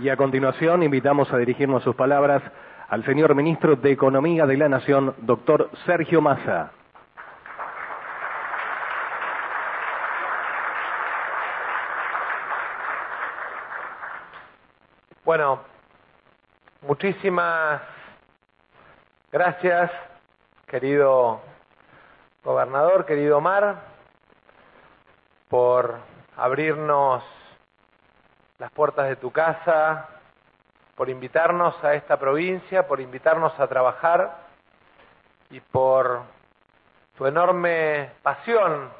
Y 0.00 0.08
a 0.08 0.16
continuación 0.16 0.82
invitamos 0.82 1.32
a 1.32 1.36
dirigirnos 1.38 1.82
sus 1.84 1.94
palabras 1.94 2.42
al 2.88 3.04
señor 3.04 3.34
ministro 3.34 3.76
de 3.76 3.92
Economía 3.92 4.44
de 4.44 4.56
la 4.56 4.68
Nación, 4.68 5.14
doctor 5.18 5.70
Sergio 5.86 6.20
Massa. 6.20 6.72
Bueno, 15.24 15.60
muchísimas 16.82 17.80
gracias, 19.30 19.90
querido 20.66 21.40
gobernador, 22.42 23.06
querido 23.06 23.38
Omar, 23.38 23.76
por 25.48 25.98
abrirnos 26.36 27.22
las 28.58 28.70
puertas 28.72 29.08
de 29.08 29.16
tu 29.16 29.30
casa, 29.32 30.08
por 30.94 31.08
invitarnos 31.08 31.82
a 31.82 31.94
esta 31.94 32.18
provincia, 32.18 32.86
por 32.86 33.00
invitarnos 33.00 33.58
a 33.58 33.66
trabajar 33.66 34.36
y 35.50 35.60
por 35.60 36.22
tu 37.16 37.26
enorme 37.26 38.10
pasión 38.22 38.90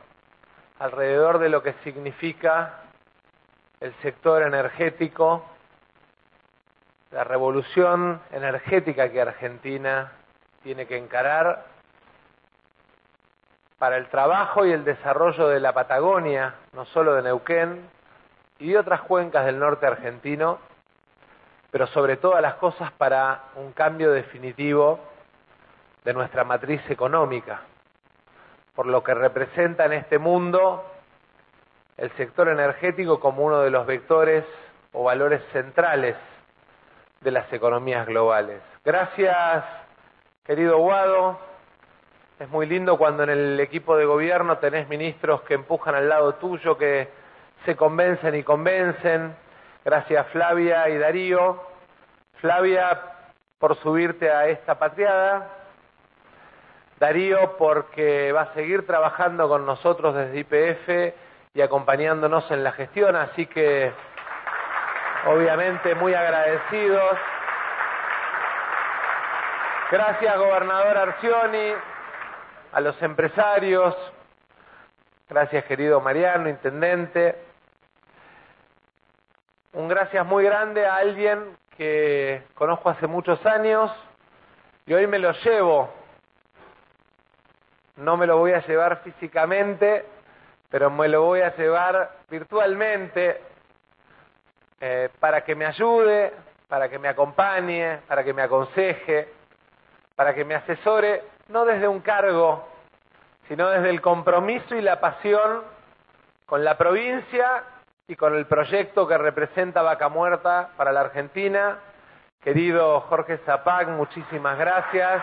alrededor 0.78 1.38
de 1.38 1.48
lo 1.48 1.62
que 1.62 1.74
significa 1.84 2.80
el 3.80 3.94
sector 4.02 4.42
energético, 4.42 5.44
la 7.12 7.22
revolución 7.22 8.20
energética 8.32 9.10
que 9.10 9.20
Argentina 9.20 10.12
tiene 10.62 10.86
que 10.86 10.96
encarar 10.96 11.64
para 13.78 13.96
el 13.98 14.08
trabajo 14.08 14.64
y 14.64 14.72
el 14.72 14.84
desarrollo 14.84 15.48
de 15.48 15.60
la 15.60 15.72
Patagonia, 15.72 16.54
no 16.72 16.86
solo 16.86 17.14
de 17.14 17.22
Neuquén, 17.22 17.88
y 18.64 18.76
otras 18.76 19.02
cuencas 19.02 19.44
del 19.44 19.58
norte 19.58 19.86
argentino, 19.86 20.58
pero 21.70 21.86
sobre 21.88 22.16
todas 22.16 22.40
las 22.40 22.54
cosas 22.54 22.90
para 22.92 23.44
un 23.56 23.72
cambio 23.72 24.10
definitivo 24.10 24.98
de 26.02 26.14
nuestra 26.14 26.44
matriz 26.44 26.80
económica, 26.88 27.60
por 28.74 28.86
lo 28.86 29.04
que 29.04 29.12
representa 29.12 29.84
en 29.84 29.92
este 29.92 30.18
mundo 30.18 30.82
el 31.98 32.10
sector 32.12 32.48
energético 32.48 33.20
como 33.20 33.44
uno 33.44 33.60
de 33.60 33.70
los 33.70 33.86
vectores 33.86 34.46
o 34.94 35.04
valores 35.04 35.42
centrales 35.52 36.16
de 37.20 37.30
las 37.32 37.52
economías 37.52 38.06
globales. 38.06 38.62
Gracias, 38.82 39.62
querido 40.46 40.78
Guado. 40.78 41.38
Es 42.40 42.48
muy 42.48 42.64
lindo 42.64 42.96
cuando 42.96 43.24
en 43.24 43.30
el 43.30 43.60
equipo 43.60 43.94
de 43.98 44.06
gobierno 44.06 44.56
tenés 44.56 44.88
ministros 44.88 45.42
que 45.42 45.52
empujan 45.52 45.94
al 45.94 46.08
lado 46.08 46.36
tuyo, 46.36 46.78
que 46.78 47.23
se 47.64 47.76
convencen 47.76 48.34
y 48.34 48.42
convencen. 48.42 49.36
Gracias 49.84 50.26
Flavia 50.28 50.88
y 50.88 50.98
Darío. 50.98 51.62
Flavia 52.40 53.00
por 53.58 53.76
subirte 53.76 54.30
a 54.30 54.48
esta 54.48 54.78
patriada. 54.78 55.48
Darío 56.98 57.56
porque 57.56 58.32
va 58.32 58.42
a 58.42 58.54
seguir 58.54 58.86
trabajando 58.86 59.48
con 59.48 59.66
nosotros 59.66 60.14
desde 60.14 60.38
IPF 60.38 61.14
y 61.54 61.60
acompañándonos 61.60 62.50
en 62.50 62.64
la 62.64 62.72
gestión, 62.72 63.16
así 63.16 63.46
que 63.46 63.92
obviamente 65.26 65.94
muy 65.94 66.14
agradecidos. 66.14 67.18
Gracias, 69.90 70.38
gobernador 70.38 70.96
Arcioni, 70.96 71.74
a 72.72 72.80
los 72.80 73.00
empresarios, 73.02 73.94
gracias, 75.28 75.64
querido 75.64 76.00
Mariano, 76.00 76.48
intendente. 76.48 77.53
Un 79.74 79.88
gracias 79.88 80.24
muy 80.24 80.44
grande 80.44 80.86
a 80.86 80.98
alguien 80.98 81.56
que 81.76 82.44
conozco 82.54 82.90
hace 82.90 83.08
muchos 83.08 83.44
años 83.44 83.90
y 84.86 84.94
hoy 84.94 85.08
me 85.08 85.18
lo 85.18 85.32
llevo. 85.32 85.92
No 87.96 88.16
me 88.16 88.24
lo 88.24 88.38
voy 88.38 88.52
a 88.52 88.64
llevar 88.64 89.02
físicamente, 89.02 90.06
pero 90.70 90.90
me 90.90 91.08
lo 91.08 91.22
voy 91.22 91.40
a 91.40 91.56
llevar 91.56 92.08
virtualmente 92.30 93.40
eh, 94.80 95.08
para 95.18 95.42
que 95.42 95.56
me 95.56 95.66
ayude, 95.66 96.32
para 96.68 96.88
que 96.88 97.00
me 97.00 97.08
acompañe, 97.08 97.98
para 98.06 98.22
que 98.22 98.32
me 98.32 98.42
aconseje, 98.42 99.32
para 100.14 100.36
que 100.36 100.44
me 100.44 100.54
asesore, 100.54 101.24
no 101.48 101.64
desde 101.64 101.88
un 101.88 101.98
cargo, 101.98 102.64
sino 103.48 103.70
desde 103.70 103.90
el 103.90 104.00
compromiso 104.00 104.76
y 104.76 104.82
la 104.82 105.00
pasión 105.00 105.64
con 106.46 106.62
la 106.62 106.78
provincia 106.78 107.64
y 108.06 108.16
con 108.16 108.34
el 108.34 108.46
proyecto 108.46 109.08
que 109.08 109.16
representa 109.16 109.80
Vaca 109.80 110.08
Muerta 110.08 110.70
para 110.76 110.92
la 110.92 111.00
Argentina. 111.00 111.78
Querido 112.42 113.00
Jorge 113.02 113.38
Zapac, 113.46 113.88
muchísimas 113.88 114.58
gracias, 114.58 115.22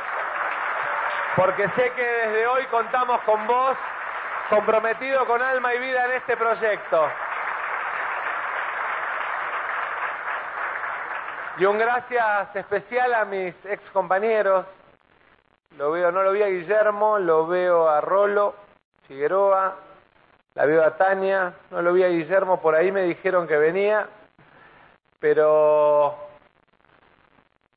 porque 1.35 1.69
sé 1.75 1.91
que 1.91 2.03
desde 2.03 2.47
hoy 2.47 2.65
contamos 2.71 3.21
con 3.21 3.45
vos, 3.45 3.77
comprometido 4.49 5.27
con 5.27 5.39
alma 5.41 5.75
y 5.75 5.79
vida 5.79 6.05
en 6.05 6.11
este 6.13 6.35
proyecto. 6.35 7.07
Y 11.57 11.65
un 11.65 11.77
gracias 11.77 12.55
especial 12.55 13.13
a 13.13 13.25
mis 13.25 13.53
ex 13.65 13.87
compañeros. 13.91 14.65
Lo 15.77 15.91
veo, 15.91 16.11
no 16.11 16.23
lo 16.23 16.31
vi 16.31 16.41
a 16.41 16.47
Guillermo, 16.47 17.19
lo 17.19 17.45
veo 17.45 17.87
a 17.87 18.01
Rolo, 18.01 18.55
Figueroa, 19.07 19.75
la 20.55 20.65
veo 20.65 20.83
a 20.83 20.97
Tania, 20.97 21.53
no 21.69 21.81
lo 21.81 21.93
vi 21.93 22.03
a 22.03 22.09
Guillermo, 22.09 22.61
por 22.61 22.75
ahí 22.75 22.91
me 22.91 23.03
dijeron 23.03 23.47
que 23.47 23.57
venía, 23.57 24.07
pero 25.19 26.15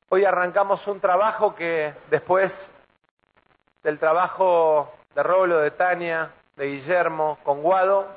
hoy 0.09 0.25
arrancamos 0.25 0.85
un 0.87 0.99
trabajo 0.99 1.55
que 1.55 1.93
después 2.09 2.51
del 3.83 3.97
trabajo 3.99 4.93
de 5.13 5.23
Rolo, 5.23 5.59
de 5.59 5.71
Tania, 5.71 6.31
de 6.57 6.65
Guillermo, 6.67 7.37
con 7.43 7.61
Guado, 7.61 8.07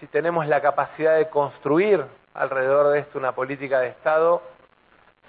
si 0.00 0.06
tenemos 0.06 0.46
la 0.46 0.60
capacidad 0.60 1.16
de 1.16 1.28
construir 1.28 2.04
alrededor 2.34 2.92
de 2.92 3.00
esto 3.00 3.18
una 3.18 3.32
política 3.32 3.80
de 3.80 3.88
Estado, 3.88 4.42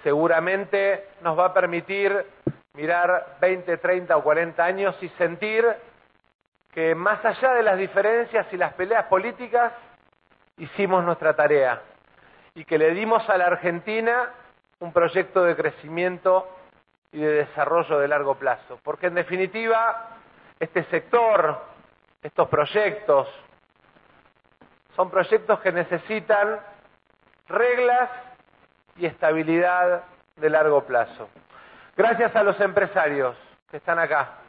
seguramente 0.02 1.08
nos 1.20 1.38
va 1.38 1.46
a 1.46 1.54
permitir 1.54 2.26
mirar 2.72 3.36
20, 3.40 3.76
30 3.76 4.16
o 4.16 4.22
40 4.22 4.64
años 4.64 4.96
y 5.02 5.08
sentir 5.10 5.66
que 6.72 6.94
más 6.94 7.24
allá 7.24 7.52
de 7.54 7.62
las 7.62 7.78
diferencias 7.78 8.46
y 8.52 8.56
las 8.56 8.72
peleas 8.72 9.04
políticas, 9.04 9.72
hicimos 10.56 11.04
nuestra 11.04 11.34
tarea 11.34 11.82
y 12.54 12.64
que 12.64 12.78
le 12.78 12.92
dimos 12.92 13.28
a 13.28 13.36
la 13.36 13.46
Argentina 13.46 14.30
un 14.80 14.92
proyecto 14.92 15.44
de 15.44 15.54
crecimiento 15.54 16.48
y 17.12 17.20
de 17.20 17.32
desarrollo 17.46 17.98
de 17.98 18.08
largo 18.08 18.36
plazo. 18.36 18.80
Porque 18.82 19.06
en 19.06 19.14
definitiva, 19.14 20.08
este 20.58 20.84
sector, 20.84 21.62
estos 22.22 22.48
proyectos, 22.48 23.28
son 24.96 25.10
proyectos 25.10 25.60
que 25.60 25.72
necesitan 25.72 26.58
reglas 27.48 28.10
y 28.96 29.06
estabilidad 29.06 30.04
de 30.36 30.50
largo 30.50 30.84
plazo. 30.84 31.28
Gracias 31.96 32.34
a 32.34 32.42
los 32.42 32.58
empresarios 32.60 33.36
que 33.70 33.76
están 33.76 33.98
acá, 33.98 34.41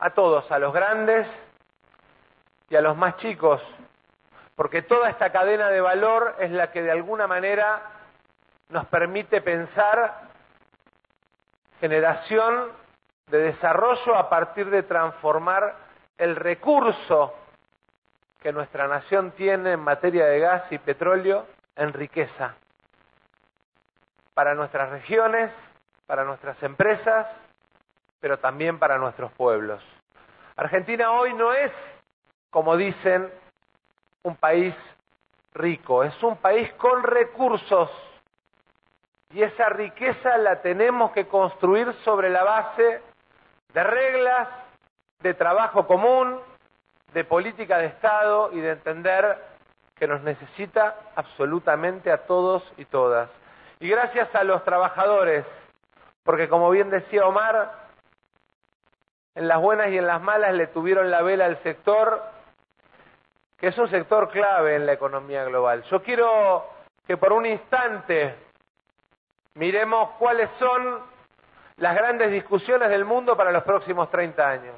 a 0.00 0.10
todos, 0.10 0.50
a 0.50 0.58
los 0.58 0.72
grandes 0.72 1.26
y 2.68 2.76
a 2.76 2.80
los 2.80 2.96
más 2.96 3.16
chicos, 3.18 3.60
porque 4.56 4.82
toda 4.82 5.10
esta 5.10 5.30
cadena 5.30 5.68
de 5.68 5.80
valor 5.80 6.36
es 6.38 6.50
la 6.50 6.70
que 6.70 6.82
de 6.82 6.90
alguna 6.90 7.26
manera 7.26 7.82
nos 8.70 8.86
permite 8.86 9.40
pensar 9.40 10.28
generación 11.80 12.72
de 13.28 13.38
desarrollo 13.38 14.16
a 14.16 14.28
partir 14.28 14.70
de 14.70 14.82
transformar 14.82 15.76
el 16.18 16.36
recurso 16.36 17.34
que 18.40 18.52
nuestra 18.52 18.88
nación 18.88 19.32
tiene 19.32 19.72
en 19.72 19.80
materia 19.80 20.26
de 20.26 20.40
gas 20.40 20.70
y 20.70 20.78
petróleo 20.78 21.46
en 21.76 21.92
riqueza 21.92 22.54
para 24.34 24.54
nuestras 24.54 24.90
regiones, 24.90 25.50
para 26.06 26.24
nuestras 26.24 26.62
empresas, 26.62 27.26
pero 28.20 28.38
también 28.38 28.78
para 28.78 28.98
nuestros 28.98 29.32
pueblos. 29.32 29.82
Argentina 30.60 31.12
hoy 31.12 31.32
no 31.32 31.54
es, 31.54 31.72
como 32.50 32.76
dicen, 32.76 33.32
un 34.24 34.36
país 34.36 34.74
rico, 35.54 36.04
es 36.04 36.22
un 36.22 36.36
país 36.36 36.70
con 36.74 37.02
recursos 37.02 37.90
y 39.32 39.42
esa 39.42 39.70
riqueza 39.70 40.36
la 40.36 40.60
tenemos 40.60 41.12
que 41.12 41.26
construir 41.26 41.90
sobre 42.04 42.28
la 42.28 42.44
base 42.44 43.00
de 43.72 43.82
reglas, 43.82 44.48
de 45.20 45.32
trabajo 45.32 45.86
común, 45.86 46.38
de 47.14 47.24
política 47.24 47.78
de 47.78 47.86
Estado 47.86 48.50
y 48.52 48.60
de 48.60 48.72
entender 48.72 49.38
que 49.94 50.06
nos 50.06 50.20
necesita 50.20 50.94
absolutamente 51.16 52.12
a 52.12 52.26
todos 52.26 52.62
y 52.76 52.84
todas. 52.84 53.30
Y 53.78 53.88
gracias 53.88 54.28
a 54.34 54.44
los 54.44 54.62
trabajadores, 54.64 55.46
porque 56.22 56.50
como 56.50 56.68
bien 56.68 56.90
decía 56.90 57.24
Omar, 57.24 57.88
en 59.34 59.48
las 59.48 59.60
buenas 59.60 59.88
y 59.88 59.98
en 59.98 60.06
las 60.06 60.20
malas 60.20 60.54
le 60.54 60.66
tuvieron 60.68 61.10
la 61.10 61.22
vela 61.22 61.46
al 61.46 61.62
sector, 61.62 62.22
que 63.56 63.68
es 63.68 63.78
un 63.78 63.88
sector 63.88 64.30
clave 64.30 64.76
en 64.76 64.86
la 64.86 64.92
economía 64.92 65.44
global. 65.44 65.82
Yo 65.84 66.02
quiero 66.02 66.66
que 67.06 67.16
por 67.16 67.32
un 67.32 67.46
instante 67.46 68.34
miremos 69.54 70.10
cuáles 70.18 70.48
son 70.58 71.00
las 71.76 71.94
grandes 71.94 72.30
discusiones 72.30 72.88
del 72.90 73.04
mundo 73.04 73.36
para 73.36 73.52
los 73.52 73.62
próximos 73.62 74.10
30 74.10 74.48
años. 74.48 74.76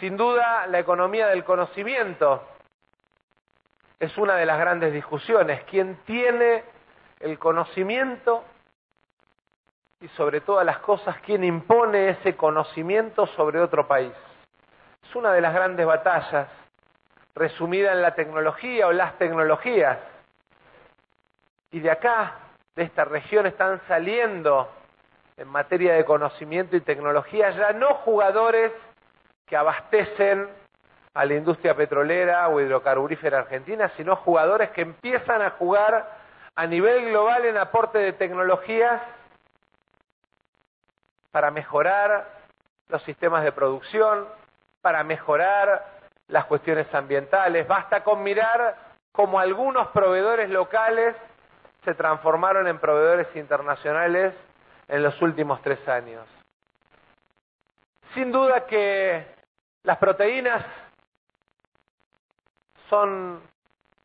Sin 0.00 0.16
duda, 0.16 0.66
la 0.66 0.78
economía 0.78 1.28
del 1.28 1.44
conocimiento 1.44 2.42
es 3.98 4.16
una 4.18 4.36
de 4.36 4.46
las 4.46 4.58
grandes 4.58 4.92
discusiones. 4.92 5.62
¿Quién 5.64 5.96
tiene 6.04 6.64
el 7.20 7.38
conocimiento 7.38 8.44
y 10.06 10.08
sobre 10.10 10.40
todas 10.40 10.64
las 10.64 10.78
cosas, 10.78 11.16
quién 11.22 11.42
impone 11.42 12.10
ese 12.10 12.36
conocimiento 12.36 13.26
sobre 13.26 13.60
otro 13.60 13.88
país? 13.88 14.12
Es 15.02 15.16
una 15.16 15.32
de 15.32 15.40
las 15.40 15.52
grandes 15.52 15.84
batallas, 15.84 16.48
resumida 17.34 17.92
en 17.92 18.02
la 18.02 18.14
tecnología 18.14 18.86
o 18.86 18.92
las 18.92 19.18
tecnologías. 19.18 19.98
Y 21.72 21.80
de 21.80 21.90
acá, 21.90 22.34
de 22.76 22.84
esta 22.84 23.04
región, 23.04 23.46
están 23.46 23.80
saliendo 23.88 24.70
en 25.36 25.48
materia 25.48 25.94
de 25.94 26.04
conocimiento 26.04 26.76
y 26.76 26.82
tecnología 26.82 27.50
ya 27.50 27.72
no 27.72 27.94
jugadores 27.94 28.70
que 29.44 29.56
abastecen 29.56 30.48
a 31.14 31.24
la 31.24 31.34
industria 31.34 31.74
petrolera 31.74 32.46
o 32.46 32.60
hidrocarburífera 32.60 33.38
argentina, 33.38 33.90
sino 33.96 34.14
jugadores 34.14 34.70
que 34.70 34.82
empiezan 34.82 35.42
a 35.42 35.50
jugar 35.50 36.08
a 36.54 36.66
nivel 36.68 37.06
global 37.06 37.44
en 37.44 37.56
aporte 37.56 37.98
de 37.98 38.12
tecnologías 38.12 39.02
para 41.36 41.50
mejorar 41.50 42.30
los 42.88 43.02
sistemas 43.02 43.44
de 43.44 43.52
producción, 43.52 44.26
para 44.80 45.04
mejorar 45.04 45.84
las 46.28 46.46
cuestiones 46.46 46.86
ambientales. 46.94 47.68
Basta 47.68 48.02
con 48.02 48.22
mirar 48.22 48.74
cómo 49.12 49.38
algunos 49.38 49.88
proveedores 49.88 50.48
locales 50.48 51.14
se 51.84 51.92
transformaron 51.92 52.66
en 52.68 52.78
proveedores 52.78 53.26
internacionales 53.36 54.32
en 54.88 55.02
los 55.02 55.20
últimos 55.20 55.60
tres 55.60 55.86
años. 55.86 56.26
Sin 58.14 58.32
duda 58.32 58.64
que 58.64 59.26
las 59.82 59.98
proteínas 59.98 60.64
son 62.88 63.42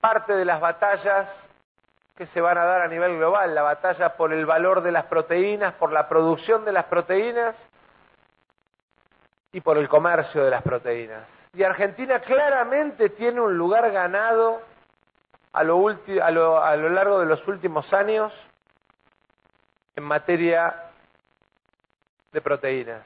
parte 0.01 0.33
de 0.33 0.43
las 0.43 0.59
batallas 0.59 1.29
que 2.15 2.27
se 2.27 2.41
van 2.41 2.57
a 2.57 2.65
dar 2.65 2.81
a 2.81 2.87
nivel 2.87 3.17
global, 3.17 3.55
la 3.55 3.61
batalla 3.61 4.15
por 4.15 4.33
el 4.33 4.45
valor 4.45 4.81
de 4.81 4.91
las 4.91 5.05
proteínas, 5.05 5.73
por 5.75 5.91
la 5.91 6.07
producción 6.07 6.65
de 6.65 6.71
las 6.71 6.85
proteínas 6.85 7.55
y 9.51 9.61
por 9.61 9.77
el 9.77 9.89
comercio 9.89 10.43
de 10.43 10.51
las 10.51 10.61
proteínas. 10.61 11.27
Y 11.53 11.63
Argentina 11.63 12.19
claramente 12.19 13.09
tiene 13.09 13.41
un 13.41 13.57
lugar 13.57 13.91
ganado 13.91 14.61
a 15.53 15.63
lo, 15.63 15.87
a 15.87 16.31
lo, 16.31 16.63
a 16.63 16.75
lo 16.75 16.89
largo 16.89 17.19
de 17.19 17.25
los 17.25 17.45
últimos 17.47 17.91
años 17.93 18.31
en 19.95 20.03
materia 20.03 20.91
de 22.31 22.41
proteínas. 22.41 23.03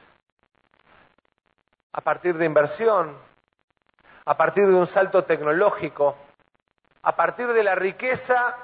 A 1.93 2.01
partir 2.01 2.37
de 2.37 2.45
inversión, 2.45 3.17
a 4.25 4.37
partir 4.37 4.67
de 4.67 4.73
un 4.73 4.87
salto 4.93 5.23
tecnológico, 5.23 6.17
a 7.01 7.15
partir 7.15 7.47
de 7.47 7.63
la 7.63 7.75
riqueza 7.75 8.57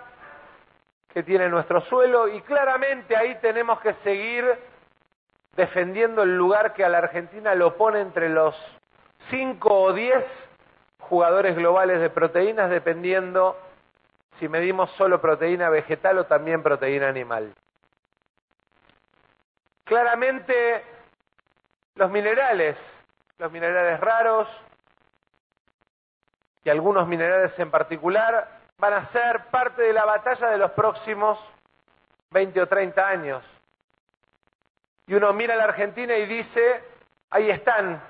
que 1.13 1.23
tiene 1.23 1.49
nuestro 1.49 1.81
suelo 1.81 2.27
y 2.27 2.41
claramente 2.41 3.17
ahí 3.17 3.35
tenemos 3.41 3.79
que 3.81 3.93
seguir 4.03 4.45
defendiendo 5.55 6.23
el 6.23 6.37
lugar 6.37 6.73
que 6.73 6.85
a 6.85 6.89
la 6.89 6.99
Argentina 6.99 7.53
lo 7.55 7.75
pone 7.75 7.99
entre 7.99 8.29
los 8.29 8.55
5 9.29 9.81
o 9.81 9.93
10 9.93 10.23
jugadores 10.99 11.55
globales 11.55 11.99
de 11.99 12.09
proteínas 12.09 12.69
dependiendo 12.69 13.57
si 14.39 14.47
medimos 14.47 14.89
solo 14.91 15.19
proteína 15.19 15.69
vegetal 15.69 16.17
o 16.19 16.25
también 16.25 16.63
proteína 16.63 17.09
animal. 17.09 17.53
Claramente 19.83 20.83
los 21.95 22.09
minerales, 22.09 22.77
los 23.37 23.51
minerales 23.51 23.99
raros 23.99 24.47
y 26.63 26.69
algunos 26.69 27.07
minerales 27.07 27.51
en 27.59 27.69
particular 27.69 28.60
van 28.81 28.93
a 28.93 29.11
ser 29.11 29.45
parte 29.51 29.83
de 29.83 29.93
la 29.93 30.05
batalla 30.05 30.49
de 30.49 30.57
los 30.57 30.71
próximos 30.71 31.37
20 32.31 32.61
o 32.61 32.67
30 32.67 33.07
años. 33.07 33.43
Y 35.05 35.13
uno 35.13 35.31
mira 35.33 35.53
a 35.53 35.57
la 35.57 35.65
Argentina 35.65 36.17
y 36.17 36.25
dice, 36.25 36.83
ahí 37.29 37.51
están, 37.51 38.01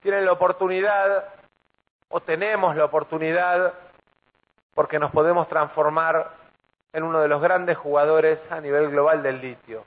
tienen 0.00 0.24
la 0.24 0.32
oportunidad 0.32 1.34
o 2.08 2.20
tenemos 2.22 2.74
la 2.74 2.86
oportunidad 2.86 3.74
porque 4.74 4.98
nos 4.98 5.10
podemos 5.12 5.46
transformar 5.48 6.30
en 6.94 7.02
uno 7.02 7.20
de 7.20 7.28
los 7.28 7.42
grandes 7.42 7.76
jugadores 7.76 8.38
a 8.50 8.58
nivel 8.58 8.88
global 8.88 9.22
del 9.22 9.38
litio. 9.38 9.84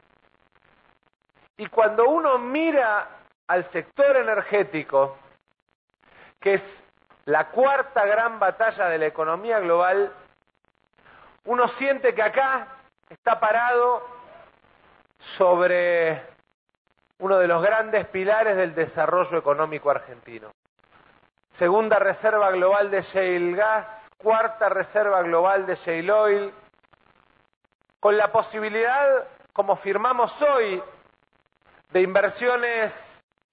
Y 1.57 1.65
cuando 1.67 2.07
uno 2.07 2.37
mira 2.37 3.07
al 3.47 3.67
sector 3.71 4.15
energético, 4.15 5.17
que 6.39 6.53
es 6.55 6.61
la 7.25 7.49
cuarta 7.49 8.05
gran 8.05 8.39
batalla 8.39 8.89
de 8.89 8.97
la 8.97 9.05
economía 9.05 9.59
global, 9.59 10.11
uno 11.45 11.67
siente 11.77 12.13
que 12.13 12.21
acá 12.21 12.67
está 13.09 13.39
parado 13.39 14.05
sobre 15.37 16.21
uno 17.19 17.37
de 17.37 17.47
los 17.47 17.61
grandes 17.61 18.05
pilares 18.07 18.57
del 18.57 18.75
desarrollo 18.75 19.37
económico 19.37 19.89
argentino. 19.89 20.51
Segunda 21.57 21.99
reserva 21.99 22.51
global 22.51 22.91
de 22.91 23.03
shale 23.03 23.55
gas, 23.55 23.85
cuarta 24.17 24.69
reserva 24.69 25.21
global 25.21 25.65
de 25.65 25.75
shale 25.77 26.11
oil, 26.11 26.53
con 27.99 28.17
la 28.17 28.31
posibilidad, 28.31 29.27
como 29.53 29.77
firmamos 29.77 30.31
hoy, 30.41 30.83
de 31.91 32.01
inversiones 32.01 32.91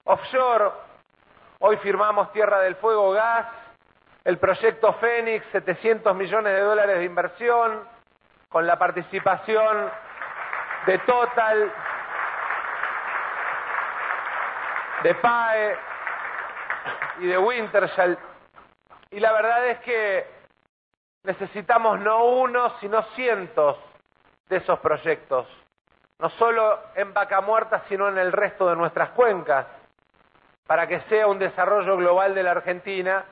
offshore. 0.03 0.71
Hoy 1.59 1.77
firmamos 1.77 2.33
Tierra 2.33 2.59
del 2.59 2.75
Fuego 2.75 3.11
Gas, 3.11 3.45
el 4.23 4.37
proyecto 4.37 4.93
Fénix, 4.93 5.45
700 5.51 6.15
millones 6.15 6.53
de 6.53 6.61
dólares 6.61 6.97
de 6.97 7.05
inversión, 7.05 7.87
con 8.49 8.67
la 8.67 8.77
participación 8.77 9.89
de 10.85 10.97
Total, 10.99 11.73
de 15.03 15.15
PAE 15.15 15.77
y 17.19 17.27
de 17.27 17.37
Wintershall. 17.37 18.17
Y 19.11 19.19
la 19.19 19.31
verdad 19.33 19.67
es 19.67 19.79
que 19.79 20.27
necesitamos 21.23 21.99
no 21.99 22.25
uno, 22.25 22.77
sino 22.79 23.01
cientos 23.15 23.77
de 24.49 24.57
esos 24.57 24.79
proyectos 24.79 25.47
no 26.21 26.29
solo 26.29 26.79
en 26.95 27.13
Vaca 27.13 27.41
Muerta, 27.41 27.83
sino 27.89 28.07
en 28.07 28.17
el 28.19 28.31
resto 28.31 28.69
de 28.69 28.75
nuestras 28.75 29.09
cuencas, 29.09 29.65
para 30.67 30.87
que 30.87 31.01
sea 31.09 31.25
un 31.25 31.39
desarrollo 31.39 31.97
global 31.97 32.35
de 32.35 32.43
la 32.43 32.51
Argentina 32.51 33.25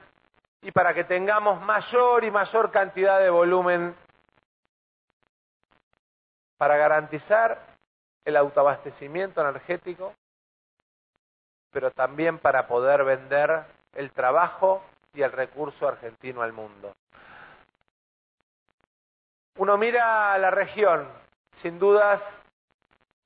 y 0.62 0.72
para 0.72 0.94
que 0.94 1.04
tengamos 1.04 1.62
mayor 1.62 2.24
y 2.24 2.32
mayor 2.32 2.72
cantidad 2.72 3.20
de 3.20 3.30
volumen 3.30 3.96
para 6.58 6.76
garantizar 6.76 7.58
el 8.26 8.36
autoabastecimiento 8.36 9.42
energético, 9.42 10.14
pero 11.72 11.92
también 11.92 12.40
para 12.40 12.68
poder 12.68 13.04
vender 13.04 13.66
el 13.94 14.12
trabajo 14.12 14.84
y 15.14 15.22
el 15.22 15.32
recurso 15.32 15.88
argentino 15.88 16.42
al 16.42 16.52
mundo. 16.52 16.94
Uno 19.58 19.78
mira 19.78 20.34
a 20.34 20.38
la 20.38 20.52
región, 20.52 21.08
sin 21.62 21.80
dudas 21.80 22.22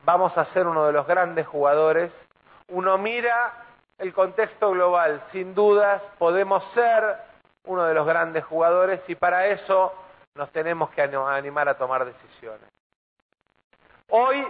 vamos 0.04 0.38
a 0.38 0.46
ser 0.54 0.68
uno 0.68 0.86
de 0.86 0.94
los 0.94 1.08
grandes 1.08 1.48
jugadores. 1.48 2.12
Uno 2.70 2.98
mira 2.98 3.63
el 4.04 4.14
contexto 4.14 4.72
global, 4.72 5.24
sin 5.32 5.56
dudas 5.56 6.02
podemos 6.20 6.62
ser 6.74 7.20
uno 7.64 7.86
de 7.86 7.94
los 7.94 8.06
grandes 8.06 8.44
jugadores 8.44 9.00
y 9.08 9.16
para 9.16 9.48
eso 9.48 9.94
nos 10.36 10.52
tenemos 10.52 10.90
que 10.90 11.02
animar 11.02 11.70
a 11.70 11.78
tomar 11.78 12.04
decisiones. 12.04 12.68
Hoy 14.10 14.46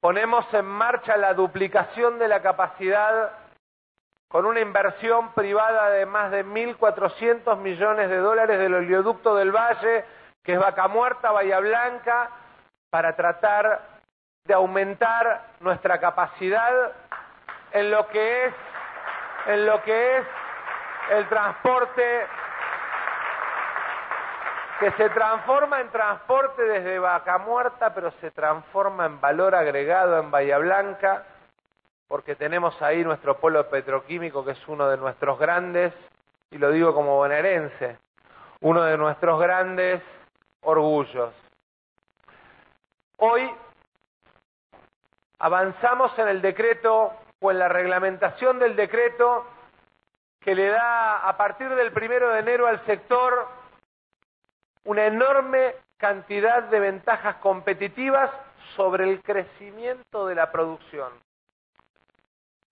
ponemos 0.00 0.46
en 0.54 0.64
marcha 0.64 1.18
la 1.18 1.34
duplicación 1.34 2.18
de 2.18 2.28
la 2.28 2.40
capacidad 2.40 3.32
con 4.30 4.46
una 4.46 4.60
inversión 4.60 5.34
privada 5.34 5.90
de 5.90 6.06
más 6.06 6.30
de 6.30 6.42
1.400 6.42 7.58
millones 7.58 8.08
de 8.08 8.16
dólares 8.16 8.58
del 8.58 8.76
oleoducto 8.76 9.34
del 9.34 9.52
Valle, 9.52 10.06
que 10.42 10.54
es 10.54 10.58
Vaca 10.58 10.88
Muerta, 10.88 11.32
Bahía 11.32 11.60
Blanca, 11.60 12.30
para 12.88 13.14
tratar 13.14 14.00
de 14.46 14.54
aumentar 14.54 15.48
nuestra 15.60 16.00
capacidad 16.00 16.92
en 17.72 17.90
lo 17.90 18.06
que 18.08 18.46
es 18.46 18.54
en 19.46 19.66
lo 19.66 19.82
que 19.82 20.18
es 20.18 20.26
el 21.10 21.28
transporte 21.28 22.26
que 24.80 24.90
se 24.92 25.10
transforma 25.10 25.80
en 25.80 25.90
transporte 25.90 26.62
desde 26.62 26.98
Vaca 26.98 27.36
Muerta, 27.36 27.92
pero 27.92 28.10
se 28.12 28.30
transforma 28.30 29.04
en 29.04 29.20
valor 29.20 29.54
agregado 29.54 30.18
en 30.18 30.30
Bahía 30.30 30.56
Blanca, 30.56 31.26
porque 32.08 32.34
tenemos 32.34 32.80
ahí 32.80 33.04
nuestro 33.04 33.38
polo 33.38 33.68
petroquímico, 33.68 34.42
que 34.42 34.52
es 34.52 34.68
uno 34.68 34.88
de 34.88 34.96
nuestros 34.96 35.38
grandes, 35.38 35.92
y 36.50 36.56
lo 36.56 36.70
digo 36.70 36.94
como 36.94 37.16
bonaerense, 37.16 37.98
uno 38.62 38.82
de 38.82 38.96
nuestros 38.96 39.38
grandes 39.38 40.02
orgullos. 40.62 41.34
Hoy 43.18 43.54
avanzamos 45.40 46.18
en 46.18 46.28
el 46.28 46.40
decreto 46.40 47.12
o 47.40 47.50
en 47.50 47.58
la 47.58 47.68
reglamentación 47.68 48.58
del 48.58 48.76
decreto 48.76 49.46
que 50.40 50.54
le 50.54 50.68
da 50.68 51.28
a 51.28 51.36
partir 51.36 51.68
del 51.74 51.92
primero 51.92 52.30
de 52.30 52.40
enero 52.40 52.66
al 52.66 52.84
sector 52.86 53.48
una 54.84 55.06
enorme 55.06 55.74
cantidad 55.98 56.62
de 56.64 56.80
ventajas 56.80 57.36
competitivas 57.36 58.30
sobre 58.74 59.04
el 59.04 59.22
crecimiento 59.22 60.26
de 60.26 60.34
la 60.34 60.50
producción, 60.50 61.12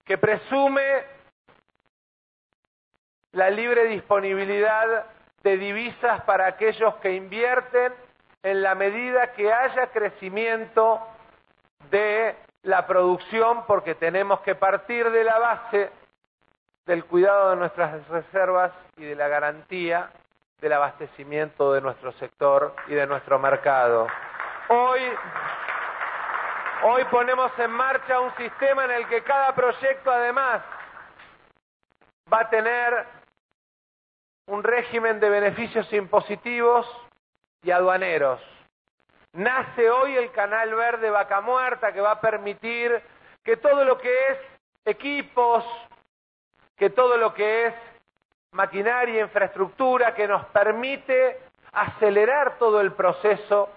que 0.04 0.16
presume 0.16 1.04
la 3.32 3.50
libre 3.50 3.84
disponibilidad 3.84 5.06
de 5.42 5.56
divisas 5.58 6.22
para 6.22 6.46
aquellos 6.46 6.94
que 6.96 7.12
invierten 7.12 7.92
en 8.42 8.62
la 8.62 8.74
medida 8.74 9.32
que 9.32 9.52
haya 9.52 9.88
crecimiento 9.88 11.00
de 11.90 12.34
la 12.68 12.86
producción, 12.86 13.64
porque 13.66 13.94
tenemos 13.94 14.40
que 14.40 14.54
partir 14.54 15.10
de 15.10 15.24
la 15.24 15.38
base 15.38 15.90
del 16.84 17.02
cuidado 17.06 17.50
de 17.50 17.56
nuestras 17.56 18.06
reservas 18.08 18.72
y 18.98 19.04
de 19.04 19.14
la 19.14 19.26
garantía 19.26 20.10
del 20.60 20.74
abastecimiento 20.74 21.72
de 21.72 21.80
nuestro 21.80 22.12
sector 22.12 22.76
y 22.88 22.94
de 22.94 23.06
nuestro 23.06 23.38
mercado. 23.38 24.06
Hoy, 24.68 25.00
hoy 26.82 27.04
ponemos 27.06 27.50
en 27.58 27.70
marcha 27.70 28.20
un 28.20 28.34
sistema 28.36 28.84
en 28.84 28.90
el 28.90 29.08
que 29.08 29.22
cada 29.22 29.54
proyecto 29.54 30.10
además 30.10 30.60
va 32.30 32.40
a 32.40 32.50
tener 32.50 33.06
un 34.44 34.62
régimen 34.62 35.20
de 35.20 35.30
beneficios 35.30 35.90
impositivos 35.94 36.86
y 37.62 37.70
aduaneros. 37.70 38.42
Nace 39.32 39.90
hoy 39.90 40.16
el 40.16 40.30
canal 40.32 40.74
verde 40.74 41.10
Vaca 41.10 41.40
Muerta 41.40 41.92
que 41.92 42.00
va 42.00 42.12
a 42.12 42.20
permitir 42.20 43.02
que 43.44 43.56
todo 43.56 43.84
lo 43.84 43.98
que 43.98 44.10
es 44.30 44.38
equipos, 44.84 45.64
que 46.76 46.90
todo 46.90 47.16
lo 47.16 47.34
que 47.34 47.66
es 47.66 47.74
maquinaria, 48.52 49.22
infraestructura, 49.22 50.14
que 50.14 50.26
nos 50.26 50.44
permite 50.46 51.40
acelerar 51.72 52.58
todo 52.58 52.80
el 52.80 52.92
proceso 52.92 53.68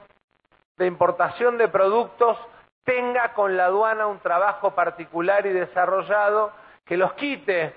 de 0.77 0.87
importación 0.87 1.57
de 1.57 1.67
productos, 1.67 2.37
tenga 2.83 3.33
con 3.33 3.57
la 3.57 3.65
aduana 3.65 4.07
un 4.07 4.19
trabajo 4.19 4.71
particular 4.71 5.45
y 5.45 5.49
desarrollado 5.49 6.51
que 6.85 6.97
los 6.97 7.13
quite 7.13 7.73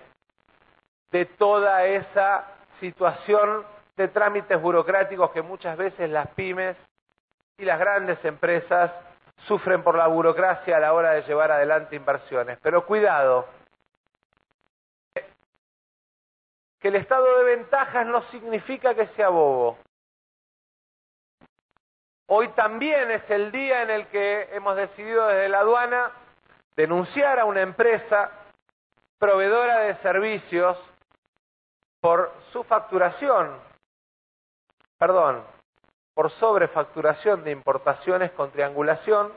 de 1.11 1.27
toda 1.27 1.85
esa 1.85 2.47
situación 2.81 3.65
de 3.97 4.09
trámites 4.09 4.61
burocráticos 4.61 5.31
que 5.33 5.43
muchas 5.43 5.77
veces 5.77 6.09
las 6.11 6.29
pymes 6.29 6.77
y 7.59 7.65
las 7.65 7.79
grandes 7.79 8.23
empresas 8.25 8.91
sufren 9.47 9.83
por 9.83 9.97
la 9.97 10.07
burocracia 10.07 10.77
a 10.77 10.81
la 10.81 10.93
hora 10.93 11.13
de 11.13 11.23
llevar 11.23 11.53
adelante 11.53 11.97
inversiones. 11.97 12.59
Pero 12.63 12.87
cuidado, 12.87 13.47
que 16.81 16.89
el 16.89 16.97
estado 16.97 17.39
de 17.39 17.57
ventajas 17.57 18.07
no 18.07 18.23
significa 18.31 18.95
que 18.95 19.07
sea 19.09 19.29
bobo. 19.29 19.79
Hoy 22.27 22.49
también 22.49 23.11
es 23.11 23.29
el 23.31 23.53
día 23.53 23.83
en 23.83 23.91
el 23.91 24.07
que 24.09 24.49
hemos 24.53 24.77
decidido 24.77 25.27
desde 25.27 25.49
la 25.49 25.61
aduana 25.61 26.11
denunciar 26.75 27.39
a 27.39 27.45
una 27.45 27.61
empresa 27.61 28.31
proveedora 29.19 29.81
de 29.81 29.97
servicios 29.97 30.79
por 32.01 32.33
su 32.53 32.65
facturación, 32.65 33.59
perdón, 34.99 35.45
por 36.15 36.31
sobrefacturación 36.33 37.45
de 37.45 37.51
importaciones 37.51 38.31
con 38.33 38.51
triangulación, 38.51 39.33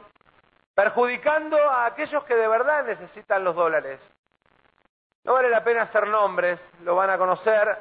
perjudicando 0.76 1.58
a 1.58 1.88
aquellos 1.88 2.24
que 2.26 2.36
de 2.36 2.48
verdad 2.48 2.86
necesitan 2.86 3.44
los 3.44 3.56
dólares. 3.56 4.00
No 5.24 5.34
vale 5.34 5.50
la 5.50 5.64
pena 5.64 5.84
hacer 5.84 6.08
nombres, 6.08 6.60
lo 6.84 6.96
van 6.96 7.10
a 7.10 7.18
conocer, 7.18 7.78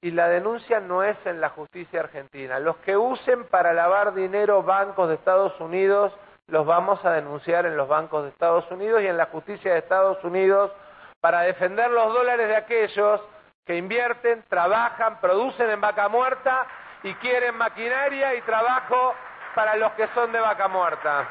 y 0.00 0.10
la 0.10 0.28
denuncia 0.28 0.80
no 0.80 1.02
es 1.02 1.16
en 1.24 1.40
la 1.40 1.50
justicia 1.50 2.00
argentina. 2.00 2.58
Los 2.58 2.76
que 2.78 2.96
usen 2.96 3.44
para 3.44 3.72
lavar 3.72 4.14
dinero 4.14 4.62
bancos 4.62 5.08
de 5.08 5.14
Estados 5.14 5.58
Unidos, 5.60 6.12
los 6.46 6.66
vamos 6.66 7.02
a 7.04 7.12
denunciar 7.12 7.64
en 7.66 7.76
los 7.76 7.88
bancos 7.88 8.24
de 8.24 8.30
Estados 8.30 8.70
Unidos 8.70 9.02
y 9.02 9.06
en 9.06 9.16
la 9.16 9.26
justicia 9.26 9.72
de 9.72 9.78
Estados 9.78 10.22
Unidos 10.24 10.72
para 11.20 11.40
defender 11.40 11.90
los 11.90 12.12
dólares 12.12 12.48
de 12.48 12.56
aquellos 12.56 13.20
que 13.64 13.76
invierten, 13.76 14.44
trabajan, 14.48 15.20
producen 15.20 15.70
en 15.70 15.80
vaca 15.80 16.08
muerta 16.08 16.66
y 17.04 17.14
quieren 17.16 17.56
maquinaria 17.56 18.34
y 18.34 18.40
trabajo 18.40 19.14
para 19.54 19.76
los 19.76 19.92
que 19.92 20.08
son 20.08 20.32
de 20.32 20.40
vaca 20.40 20.68
muerta. 20.68 21.28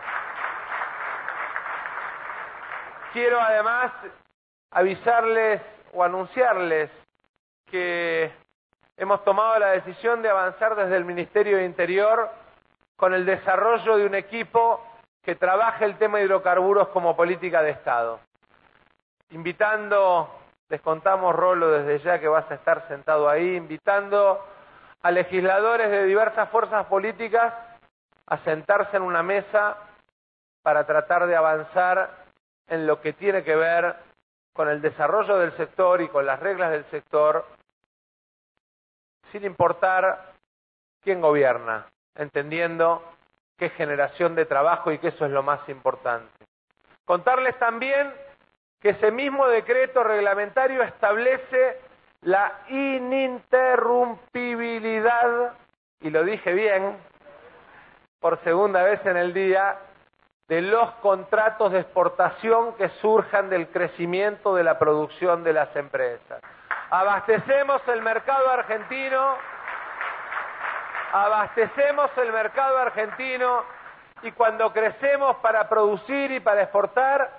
Quiero 3.11 3.41
además 3.41 3.91
avisarles 4.71 5.61
o 5.93 6.03
anunciarles 6.03 6.91
que 7.65 8.31
hemos 8.97 9.23
tomado 9.23 9.57
la 9.59 9.71
decisión 9.71 10.21
de 10.21 10.29
avanzar 10.29 10.75
desde 10.75 10.95
el 10.95 11.05
Ministerio 11.05 11.57
de 11.57 11.65
Interior 11.65 12.29
con 12.95 13.15
el 13.15 13.25
desarrollo 13.25 13.97
de 13.97 14.05
un 14.05 14.13
equipo 14.13 14.79
que 15.23 15.35
trabaje 15.35 15.85
el 15.85 15.97
tema 15.97 16.19
de 16.19 16.25
hidrocarburos 16.25 16.89
como 16.89 17.15
política 17.15 17.63
de 17.63 17.71
Estado. 17.71 18.19
Invitando 19.31 20.29
les 20.69 20.81
contamos, 20.81 21.35
Rolo, 21.35 21.71
desde 21.71 22.03
ya 22.03 22.19
que 22.19 22.27
vas 22.27 22.49
a 22.51 22.55
estar 22.55 22.87
sentado 22.87 23.27
ahí, 23.27 23.55
invitando 23.55 24.52
a 25.03 25.11
legisladores 25.11 25.91
de 25.91 26.05
diversas 26.05 26.49
fuerzas 26.49 26.85
políticas 26.87 27.53
a 28.25 28.37
sentarse 28.39 28.97
en 28.97 29.03
una 29.03 29.21
mesa 29.21 29.77
para 30.61 30.85
tratar 30.85 31.27
de 31.27 31.35
avanzar 31.35 32.25
en 32.67 32.87
lo 32.87 33.01
que 33.01 33.11
tiene 33.13 33.43
que 33.43 33.55
ver 33.55 33.95
con 34.53 34.69
el 34.69 34.81
desarrollo 34.81 35.37
del 35.37 35.55
sector 35.57 36.01
y 36.01 36.07
con 36.07 36.25
las 36.25 36.39
reglas 36.39 36.71
del 36.71 36.85
sector, 36.85 37.45
sin 39.31 39.43
importar 39.43 40.33
quién 41.01 41.19
gobierna, 41.19 41.85
entendiendo 42.15 43.03
qué 43.57 43.69
generación 43.71 44.35
de 44.35 44.45
trabajo 44.45 44.91
y 44.91 44.99
que 44.99 45.09
eso 45.09 45.25
es 45.25 45.31
lo 45.31 45.43
más 45.43 45.67
importante. 45.67 46.31
Contarles 47.03 47.57
también 47.59 48.13
que 48.79 48.89
ese 48.89 49.11
mismo 49.11 49.47
decreto 49.47 50.03
reglamentario 50.03 50.81
establece 50.83 51.81
la 52.23 52.59
ininterrumpibilidad, 52.69 55.53
y 56.01 56.09
lo 56.09 56.23
dije 56.23 56.53
bien, 56.53 56.97
por 58.19 58.43
segunda 58.43 58.81
vez 58.83 59.05
en 59.05 59.17
el 59.17 59.33
día, 59.33 59.77
de 60.47 60.61
los 60.61 60.91
contratos 60.95 61.71
de 61.71 61.79
exportación 61.79 62.75
que 62.75 62.89
surjan 63.01 63.49
del 63.49 63.67
crecimiento 63.69 64.55
de 64.55 64.63
la 64.63 64.77
producción 64.77 65.43
de 65.43 65.53
las 65.53 65.75
empresas. 65.75 66.41
Abastecemos 66.89 67.81
el 67.87 68.01
mercado 68.01 68.51
argentino, 68.51 69.35
abastecemos 71.11 72.11
el 72.17 72.31
mercado 72.31 72.77
argentino 72.77 73.63
y 74.21 74.31
cuando 74.31 74.71
crecemos 74.71 75.37
para 75.37 75.67
producir 75.67 76.31
y 76.31 76.39
para 76.39 76.63
exportar, 76.63 77.29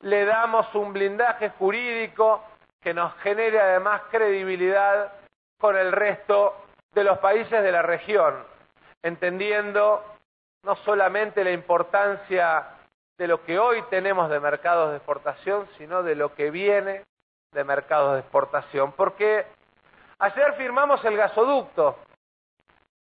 le 0.00 0.24
damos 0.24 0.72
un 0.74 0.92
blindaje 0.92 1.50
jurídico 1.50 2.42
que 2.86 2.94
nos 2.94 3.12
genere 3.16 3.60
además 3.60 4.02
credibilidad 4.12 5.12
con 5.58 5.76
el 5.76 5.90
resto 5.90 6.54
de 6.92 7.02
los 7.02 7.18
países 7.18 7.60
de 7.60 7.72
la 7.72 7.82
región, 7.82 8.46
entendiendo 9.02 10.04
no 10.62 10.76
solamente 10.76 11.42
la 11.42 11.50
importancia 11.50 12.76
de 13.18 13.26
lo 13.26 13.42
que 13.42 13.58
hoy 13.58 13.82
tenemos 13.90 14.30
de 14.30 14.38
mercados 14.38 14.92
de 14.92 14.98
exportación, 14.98 15.68
sino 15.76 16.04
de 16.04 16.14
lo 16.14 16.32
que 16.36 16.52
viene 16.52 17.02
de 17.52 17.64
mercados 17.64 18.14
de 18.14 18.20
exportación. 18.20 18.92
Porque 18.92 19.44
ayer 20.20 20.52
firmamos 20.52 21.04
el 21.04 21.16
gasoducto, 21.16 21.98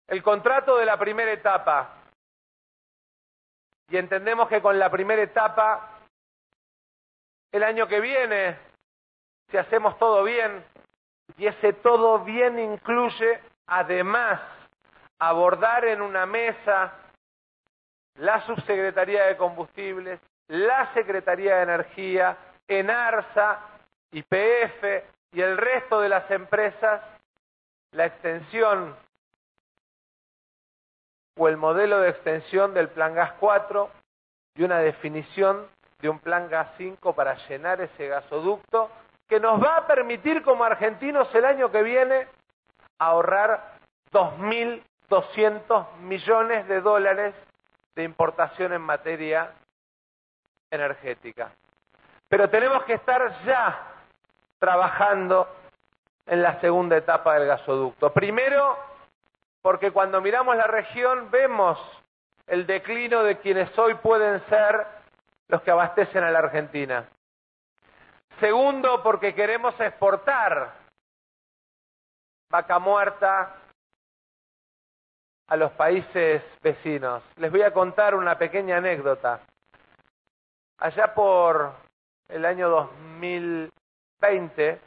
el 0.09 0.21
contrato 0.21 0.75
de 0.75 0.87
la 0.87 0.99
primera 0.99 1.31
etapa, 1.31 1.95
y 3.87 3.95
entendemos 3.95 4.49
que 4.49 4.61
con 4.61 4.77
la 4.77 4.89
primera 4.89 5.21
etapa 5.21 5.99
el 7.53 7.63
año 7.63 7.87
que 7.87 8.01
viene, 8.01 8.68
si 9.49 9.57
hacemos 9.57 9.97
todo 9.97 10.23
bien, 10.23 10.63
y 11.37 11.47
ese 11.47 11.73
todo 11.73 12.19
bien 12.19 12.59
incluye 12.59 13.39
además 13.67 14.41
abordar 15.19 15.85
en 15.85 16.01
una 16.01 16.25
mesa 16.25 16.93
la 18.15 18.45
Subsecretaría 18.45 19.25
de 19.25 19.37
Combustibles, 19.37 20.19
la 20.47 20.93
Secretaría 20.93 21.57
de 21.57 21.63
Energía, 21.63 22.37
ENARSA, 22.67 23.59
YPF 24.11 24.83
y 25.31 25.41
el 25.41 25.57
resto 25.57 26.01
de 26.01 26.09
las 26.09 26.29
empresas, 26.31 27.01
la 27.91 28.05
extensión 28.05 28.95
o 31.37 31.47
el 31.47 31.57
modelo 31.57 31.99
de 32.01 32.09
extensión 32.09 32.73
del 32.73 32.89
Plan 32.89 33.13
Gas 33.13 33.33
4 33.39 33.89
y 34.55 34.63
una 34.63 34.79
definición 34.79 35.67
de 35.99 36.09
un 36.09 36.19
plan 36.19 36.49
gas 36.49 36.69
5 36.77 37.13
para 37.13 37.35
llenar 37.47 37.81
ese 37.81 38.07
gasoducto 38.07 38.89
que 39.29 39.39
nos 39.39 39.63
va 39.63 39.77
a 39.77 39.87
permitir 39.87 40.41
como 40.41 40.63
argentinos 40.63 41.33
el 41.35 41.45
año 41.45 41.71
que 41.71 41.83
viene 41.83 42.27
ahorrar 42.97 43.75
2.200 44.11 45.97
millones 45.99 46.67
de 46.67 46.81
dólares 46.81 47.35
de 47.95 48.03
importación 48.03 48.73
en 48.73 48.81
materia 48.81 49.51
energética. 50.71 51.51
Pero 52.27 52.49
tenemos 52.49 52.83
que 52.83 52.93
estar 52.95 53.45
ya 53.45 53.87
trabajando 54.57 55.47
en 56.25 56.41
la 56.41 56.59
segunda 56.59 56.97
etapa 56.97 57.35
del 57.35 57.47
gasoducto. 57.47 58.11
Primero, 58.11 58.77
porque 59.61 59.91
cuando 59.91 60.21
miramos 60.21 60.55
la 60.55 60.67
región 60.67 61.29
vemos 61.29 61.79
el 62.47 62.65
declino 62.65 63.23
de 63.23 63.37
quienes 63.37 63.77
hoy 63.77 63.93
pueden 63.95 64.43
ser 64.47 64.87
los 65.47 65.61
que 65.61 65.71
abastecen 65.71 66.23
a 66.23 66.31
la 66.31 66.39
Argentina. 66.39 67.07
Segundo, 68.39 69.03
porque 69.03 69.35
queremos 69.35 69.77
exportar 69.81 70.73
vaca 72.49 72.79
muerta 72.79 73.53
a 75.47 75.55
los 75.57 75.73
países 75.73 76.41
vecinos. 76.61 77.21
Les 77.35 77.51
voy 77.51 77.63
a 77.63 77.73
contar 77.73 78.15
una 78.15 78.37
pequeña 78.37 78.77
anécdota. 78.77 79.41
Allá 80.79 81.13
por 81.13 81.73
el 82.29 82.45
año 82.45 82.69
2020, 82.69 84.79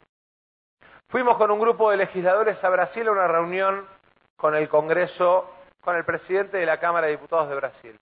fuimos 1.09 1.37
con 1.37 1.51
un 1.51 1.59
grupo 1.59 1.91
de 1.91 1.97
legisladores 1.97 2.61
a 2.63 2.69
Brasil 2.69 3.07
a 3.07 3.11
una 3.11 3.27
reunión 3.27 3.87
con 4.35 4.55
el 4.55 4.67
Congreso, 4.67 5.47
con 5.81 5.95
el 5.95 6.05
presidente 6.05 6.57
de 6.57 6.65
la 6.65 6.79
Cámara 6.79 7.05
de 7.05 7.13
Diputados 7.13 7.49
de 7.49 7.55
Brasil. 7.55 7.99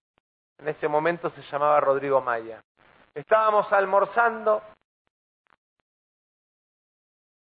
En 0.60 0.70
ese 0.70 0.88
momento 0.88 1.30
se 1.32 1.42
llamaba 1.42 1.82
Rodrigo 1.82 2.22
Maya. 2.22 2.64
Estábamos 3.14 3.70
almorzando 3.74 4.62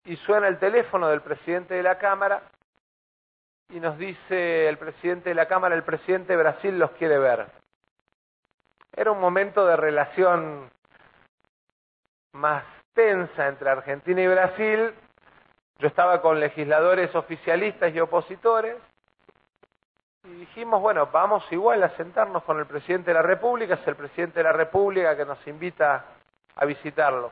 y 0.07 0.15
suena 0.17 0.47
el 0.47 0.57
teléfono 0.57 1.09
del 1.09 1.21
presidente 1.21 1.75
de 1.75 1.83
la 1.83 1.97
Cámara 1.97 2.41
y 3.69 3.79
nos 3.81 3.97
dice 3.97 4.69
el 4.69 4.77
presidente 4.77 5.29
de 5.29 5.35
la 5.35 5.47
Cámara, 5.47 5.75
el 5.75 5.83
presidente 5.83 6.33
de 6.33 6.41
Brasil 6.41 6.79
los 6.79 6.91
quiere 6.91 7.19
ver. 7.19 7.47
Era 8.93 9.11
un 9.11 9.19
momento 9.19 9.65
de 9.65 9.75
relación 9.75 10.71
más 12.31 12.63
tensa 12.93 13.47
entre 13.47 13.69
Argentina 13.69 14.21
y 14.21 14.27
Brasil. 14.27 14.93
Yo 15.79 15.87
estaba 15.89 16.21
con 16.21 16.39
legisladores 16.39 17.13
oficialistas 17.13 17.93
y 17.93 17.99
opositores 17.99 18.77
y 20.23 20.29
dijimos, 20.29 20.81
bueno, 20.81 21.07
vamos 21.11 21.43
igual 21.51 21.83
a 21.83 21.89
sentarnos 21.97 22.43
con 22.43 22.59
el 22.59 22.65
presidente 22.65 23.11
de 23.11 23.15
la 23.15 23.21
República, 23.23 23.73
es 23.73 23.87
el 23.87 23.97
presidente 23.97 24.39
de 24.39 24.43
la 24.43 24.53
República 24.53 25.17
que 25.17 25.25
nos 25.25 25.45
invita 25.47 26.05
a 26.55 26.65
visitarlo. 26.65 27.31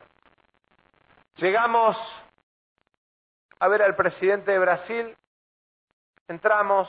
Llegamos 1.37 1.97
a 3.65 3.67
ver 3.67 3.81
al 3.81 3.95
presidente 3.95 4.51
de 4.51 4.59
Brasil, 4.59 5.17
entramos, 6.27 6.87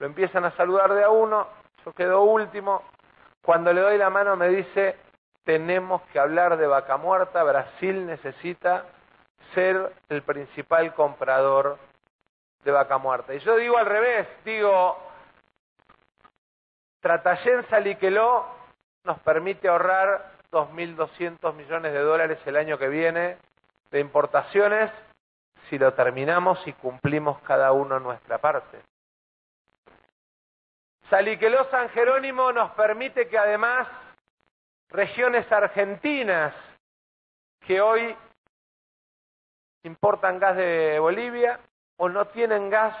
lo 0.00 0.06
empiezan 0.06 0.44
a 0.44 0.50
saludar 0.56 0.92
de 0.92 1.04
a 1.04 1.10
uno, 1.10 1.46
yo 1.84 1.92
quedo 1.92 2.22
último, 2.22 2.82
cuando 3.40 3.72
le 3.72 3.82
doy 3.82 3.98
la 3.98 4.10
mano 4.10 4.34
me 4.34 4.48
dice, 4.48 4.96
tenemos 5.44 6.02
que 6.12 6.18
hablar 6.18 6.56
de 6.56 6.66
vaca 6.66 6.96
muerta, 6.96 7.44
Brasil 7.44 8.04
necesita 8.04 8.86
ser 9.54 9.92
el 10.08 10.22
principal 10.22 10.92
comprador 10.92 11.78
de 12.64 12.72
vaca 12.72 12.98
muerta. 12.98 13.32
Y 13.32 13.38
yo 13.38 13.54
digo 13.54 13.78
al 13.78 13.86
revés, 13.86 14.26
digo, 14.44 14.98
Tratayen 17.00 17.64
Saliqueló 17.70 18.44
nos 19.04 19.20
permite 19.20 19.68
ahorrar 19.68 20.32
2.200 20.50 21.54
millones 21.54 21.92
de 21.92 22.00
dólares 22.00 22.40
el 22.44 22.56
año 22.56 22.76
que 22.76 22.88
viene 22.88 23.38
de 23.92 24.00
importaciones 24.00 24.90
si 25.68 25.78
lo 25.78 25.94
terminamos 25.94 26.64
y 26.66 26.72
cumplimos 26.72 27.40
cada 27.42 27.72
uno 27.72 27.98
nuestra 28.00 28.38
parte. 28.38 28.80
Saliqueló 31.10 31.64
San 31.70 31.88
Jerónimo 31.90 32.52
nos 32.52 32.72
permite 32.72 33.28
que 33.28 33.38
además 33.38 33.88
regiones 34.90 35.50
argentinas 35.50 36.54
que 37.60 37.80
hoy 37.80 38.16
importan 39.84 40.38
gas 40.38 40.56
de 40.56 40.98
Bolivia 40.98 41.60
o 41.96 42.08
no 42.08 42.26
tienen 42.28 42.70
gas, 42.70 42.96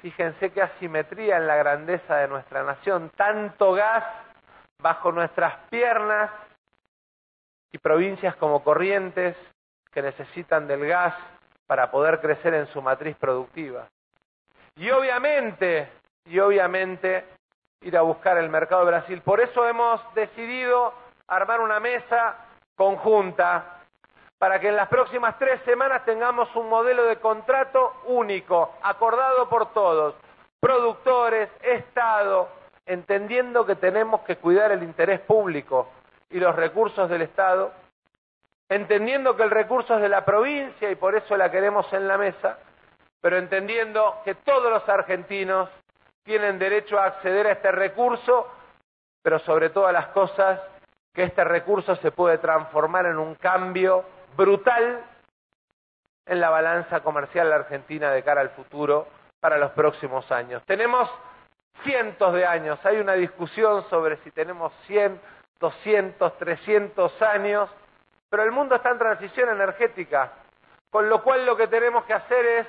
fíjense 0.00 0.52
qué 0.52 0.62
asimetría 0.62 1.36
en 1.36 1.46
la 1.46 1.56
grandeza 1.56 2.16
de 2.16 2.28
nuestra 2.28 2.62
nación, 2.62 3.10
tanto 3.16 3.72
gas 3.72 4.04
bajo 4.80 5.10
nuestras 5.10 5.68
piernas 5.68 6.30
y 7.72 7.78
provincias 7.78 8.36
como 8.36 8.62
Corrientes 8.62 9.36
que 9.92 10.02
necesitan 10.02 10.66
del 10.66 10.86
gas 10.86 11.14
para 11.66 11.90
poder 11.90 12.20
crecer 12.20 12.54
en 12.54 12.66
su 12.68 12.80
matriz 12.80 13.16
productiva. 13.16 13.88
Y 14.76 14.90
obviamente, 14.90 15.88
y 16.24 16.38
obviamente 16.38 17.24
ir 17.82 17.96
a 17.96 18.02
buscar 18.02 18.38
el 18.38 18.48
mercado 18.48 18.84
de 18.84 18.90
Brasil. 18.90 19.22
Por 19.22 19.40
eso 19.40 19.66
hemos 19.66 20.00
decidido 20.14 20.92
armar 21.28 21.60
una 21.60 21.80
mesa 21.80 22.36
conjunta 22.76 23.78
para 24.38 24.60
que 24.60 24.68
en 24.68 24.76
las 24.76 24.88
próximas 24.88 25.36
tres 25.38 25.60
semanas 25.64 26.04
tengamos 26.04 26.54
un 26.54 26.68
modelo 26.68 27.04
de 27.04 27.16
contrato 27.16 28.02
único, 28.06 28.74
acordado 28.82 29.48
por 29.48 29.72
todos, 29.72 30.14
productores, 30.60 31.50
Estado, 31.60 32.48
entendiendo 32.86 33.66
que 33.66 33.74
tenemos 33.74 34.20
que 34.22 34.36
cuidar 34.36 34.70
el 34.70 34.82
interés 34.82 35.20
público 35.20 35.88
y 36.30 36.38
los 36.38 36.54
recursos 36.54 37.08
del 37.10 37.22
Estado 37.22 37.72
entendiendo 38.68 39.36
que 39.36 39.42
el 39.42 39.50
recurso 39.50 39.96
es 39.96 40.02
de 40.02 40.08
la 40.08 40.24
provincia 40.24 40.90
y 40.90 40.96
por 40.96 41.14
eso 41.14 41.36
la 41.36 41.50
queremos 41.50 41.90
en 41.92 42.06
la 42.06 42.18
mesa, 42.18 42.58
pero 43.20 43.36
entendiendo 43.38 44.20
que 44.24 44.34
todos 44.34 44.70
los 44.70 44.88
argentinos 44.88 45.68
tienen 46.22 46.58
derecho 46.58 46.98
a 46.98 47.06
acceder 47.06 47.46
a 47.46 47.52
este 47.52 47.72
recurso, 47.72 48.48
pero 49.22 49.38
sobre 49.40 49.70
todas 49.70 49.92
las 49.92 50.08
cosas 50.08 50.60
que 51.14 51.24
este 51.24 51.42
recurso 51.42 51.96
se 51.96 52.12
puede 52.12 52.38
transformar 52.38 53.06
en 53.06 53.18
un 53.18 53.34
cambio 53.34 54.04
brutal 54.36 55.02
en 56.26 56.40
la 56.40 56.50
balanza 56.50 57.00
comercial 57.00 57.52
Argentina 57.52 58.12
de 58.12 58.22
cara 58.22 58.42
al 58.42 58.50
futuro 58.50 59.08
para 59.40 59.56
los 59.56 59.70
próximos 59.72 60.30
años. 60.30 60.62
Tenemos 60.66 61.10
cientos 61.82 62.34
de 62.34 62.44
años, 62.44 62.78
hay 62.84 62.98
una 62.98 63.14
discusión 63.14 63.88
sobre 63.88 64.16
si 64.18 64.30
tenemos 64.30 64.72
100, 64.86 65.20
200, 65.58 66.38
300 66.38 67.22
años, 67.22 67.70
pero 68.30 68.42
el 68.42 68.52
mundo 68.52 68.76
está 68.76 68.90
en 68.90 68.98
transición 68.98 69.48
energética, 69.48 70.32
con 70.90 71.08
lo 71.08 71.22
cual 71.22 71.46
lo 71.46 71.56
que 71.56 71.68
tenemos 71.68 72.04
que 72.04 72.14
hacer 72.14 72.44
es 72.44 72.66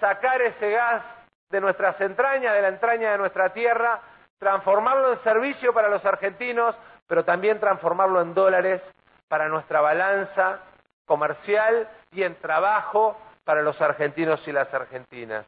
sacar 0.00 0.40
ese 0.42 0.70
gas 0.70 1.02
de 1.50 1.60
nuestras 1.60 2.00
entrañas, 2.00 2.54
de 2.54 2.62
la 2.62 2.68
entraña 2.68 3.12
de 3.12 3.18
nuestra 3.18 3.52
tierra, 3.52 4.00
transformarlo 4.38 5.12
en 5.12 5.22
servicio 5.22 5.72
para 5.72 5.88
los 5.88 6.04
argentinos, 6.04 6.74
pero 7.06 7.24
también 7.24 7.58
transformarlo 7.58 8.20
en 8.20 8.34
dólares 8.34 8.82
para 9.28 9.48
nuestra 9.48 9.80
balanza 9.80 10.60
comercial 11.06 11.88
y 12.12 12.22
en 12.22 12.34
trabajo 12.36 13.18
para 13.44 13.62
los 13.62 13.80
argentinos 13.80 14.46
y 14.46 14.52
las 14.52 14.72
argentinas. 14.72 15.46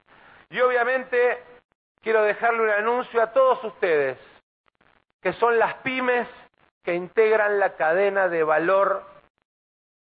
Y 0.48 0.60
obviamente 0.60 1.42
quiero 2.02 2.22
dejarle 2.22 2.62
un 2.62 2.70
anuncio 2.70 3.22
a 3.22 3.32
todos 3.32 3.62
ustedes, 3.64 4.18
que 5.20 5.32
son 5.34 5.58
las 5.58 5.74
pymes 5.74 6.26
que 6.82 6.94
integran 6.94 7.60
la 7.60 7.74
cadena 7.74 8.28
de 8.28 8.42
valor 8.42 9.04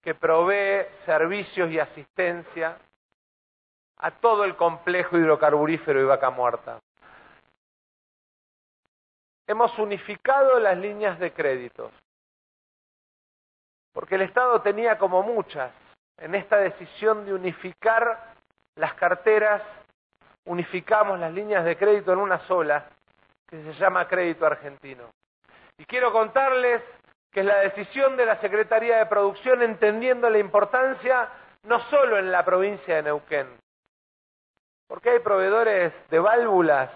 que 0.03 0.15
provee 0.15 0.87
servicios 1.05 1.71
y 1.71 1.79
asistencia 1.79 2.79
a 3.99 4.11
todo 4.11 4.45
el 4.45 4.57
complejo 4.57 5.19
hidrocarburífero 5.19 6.01
y 6.01 6.05
vaca 6.05 6.31
muerta. 6.31 6.81
Hemos 9.47 9.77
unificado 9.79 10.59
las 10.59 10.79
líneas 10.79 11.19
de 11.19 11.33
créditos, 11.33 11.93
porque 13.93 14.15
el 14.15 14.23
Estado 14.23 14.63
tenía 14.63 14.97
como 14.97 15.23
muchas 15.23 15.73
en 16.19 16.35
esta 16.35 16.59
decisión 16.59 17.25
de 17.25 17.35
unificar 17.35 18.35
las 18.77 18.95
carteras, 18.95 19.63
unificamos 20.45 21.19
las 21.19 21.33
líneas 21.33 21.65
de 21.65 21.77
crédito 21.77 22.13
en 22.13 22.21
una 22.21 22.39
sola, 22.47 22.89
que 23.49 23.63
se 23.63 23.73
llama 23.75 24.07
Crédito 24.07 24.47
Argentino. 24.47 25.11
Y 25.77 25.85
quiero 25.85 26.13
contarles 26.13 26.83
que 27.31 27.41
es 27.41 27.47
la 27.47 27.61
decisión 27.61 28.17
de 28.17 28.27
la 28.27 28.41
Secretaría 28.41 28.99
de 28.99 29.07
Producción 29.07 29.63
entendiendo 29.63 30.29
la 30.29 30.39
importancia 30.39 31.29
no 31.63 31.81
solo 31.89 32.19
en 32.19 32.33
la 32.33 32.45
provincia 32.45 32.97
de 32.97 33.03
Neuquén, 33.03 33.47
porque 34.89 35.11
hay 35.11 35.19
proveedores 35.21 35.93
de 36.11 36.19
válvulas 36.19 36.91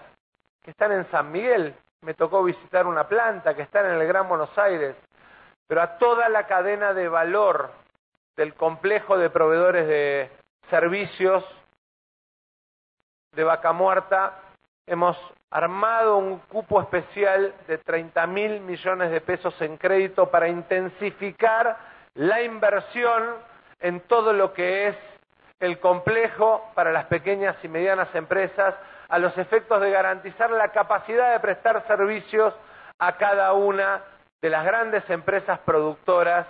que 0.61 0.71
están 0.71 0.91
en 0.91 1.09
San 1.11 1.31
Miguel, 1.31 1.75
me 2.01 2.13
tocó 2.13 2.43
visitar 2.43 2.85
una 2.87 3.07
planta 3.07 3.55
que 3.55 3.61
está 3.61 3.81
en 3.81 3.99
el 3.99 4.07
Gran 4.07 4.27
Buenos 4.27 4.55
Aires, 4.57 4.95
pero 5.67 5.81
a 5.81 5.97
toda 5.97 6.29
la 6.29 6.45
cadena 6.45 6.93
de 6.93 7.07
valor 7.07 7.71
del 8.35 8.53
complejo 8.53 9.17
de 9.17 9.29
proveedores 9.29 9.87
de 9.87 10.29
servicios 10.69 11.43
de 13.31 13.43
vaca 13.43 13.71
muerta 13.71 14.41
hemos 14.87 15.17
armado 15.51 16.17
un 16.17 16.39
cupo 16.39 16.81
especial 16.81 17.53
de 17.67 17.77
30 17.77 18.27
mil 18.27 18.59
millones 18.61 19.11
de 19.11 19.21
pesos 19.21 19.59
en 19.61 19.77
crédito 19.77 20.29
para 20.29 20.47
intensificar 20.47 21.77
la 22.15 22.41
inversión 22.41 23.35
en 23.79 24.01
todo 24.01 24.33
lo 24.33 24.53
que 24.53 24.87
es 24.87 24.97
el 25.59 25.79
complejo 25.79 26.69
para 26.75 26.91
las 26.91 27.05
pequeñas 27.05 27.55
y 27.63 27.67
medianas 27.67 28.13
empresas 28.13 28.75
a 29.07 29.19
los 29.19 29.37
efectos 29.37 29.81
de 29.81 29.91
garantizar 29.91 30.51
la 30.51 30.71
capacidad 30.71 31.31
de 31.31 31.39
prestar 31.39 31.85
servicios 31.87 32.53
a 32.99 33.17
cada 33.17 33.53
una 33.53 34.03
de 34.41 34.49
las 34.49 34.65
grandes 34.65 35.09
empresas 35.09 35.59
productoras 35.59 36.47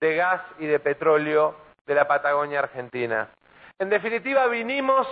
de 0.00 0.16
gas 0.16 0.42
y 0.58 0.66
de 0.66 0.78
petróleo 0.78 1.56
de 1.86 1.94
la 1.94 2.06
Patagonia 2.06 2.60
Argentina. 2.60 3.28
En 3.78 3.88
definitiva, 3.88 4.46
vinimos 4.46 5.06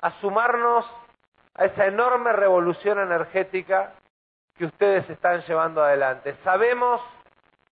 a 0.00 0.10
sumarnos 0.20 0.84
a 1.60 1.66
esa 1.66 1.86
enorme 1.86 2.32
revolución 2.32 2.98
energética 2.98 3.92
que 4.56 4.64
ustedes 4.64 5.08
están 5.10 5.42
llevando 5.42 5.84
adelante. 5.84 6.34
Sabemos 6.42 7.02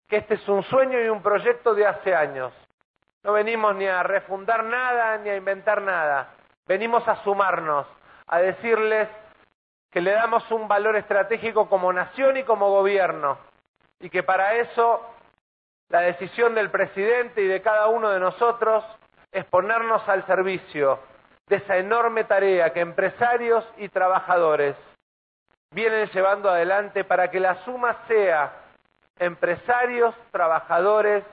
que 0.09 0.17
este 0.17 0.33
es 0.33 0.47
un 0.49 0.61
sueño 0.63 1.01
y 1.01 1.07
un 1.07 1.21
proyecto 1.21 1.73
de 1.73 1.87
hace 1.87 2.13
años. 2.13 2.53
No 3.23 3.31
venimos 3.31 3.73
ni 3.75 3.87
a 3.87 4.03
refundar 4.03 4.65
nada 4.65 5.17
ni 5.19 5.29
a 5.29 5.37
inventar 5.37 5.81
nada. 5.81 6.33
Venimos 6.67 7.07
a 7.07 7.23
sumarnos, 7.23 7.87
a 8.27 8.39
decirles 8.39 9.07
que 9.89 10.01
le 10.01 10.11
damos 10.11 10.49
un 10.51 10.67
valor 10.67 10.97
estratégico 10.97 11.69
como 11.69 11.93
nación 11.93 12.35
y 12.35 12.43
como 12.43 12.69
gobierno 12.69 13.37
y 14.01 14.09
que 14.09 14.21
para 14.21 14.55
eso 14.55 15.01
la 15.87 16.01
decisión 16.01 16.53
del 16.55 16.69
presidente 16.71 17.41
y 17.41 17.47
de 17.47 17.61
cada 17.61 17.87
uno 17.87 18.09
de 18.09 18.19
nosotros 18.19 18.83
es 19.31 19.45
ponernos 19.45 20.07
al 20.09 20.25
servicio 20.25 20.99
de 21.47 21.57
esa 21.57 21.77
enorme 21.77 22.23
tarea 22.25 22.71
que 22.73 22.81
empresarios 22.81 23.65
y 23.77 23.89
trabajadores 23.89 24.75
vienen 25.71 26.09
llevando 26.09 26.49
adelante 26.49 27.03
para 27.03 27.29
que 27.29 27.39
la 27.39 27.63
suma 27.63 27.97
sea 28.07 28.53
empresarios, 29.19 30.13
trabajadores, 30.31 31.23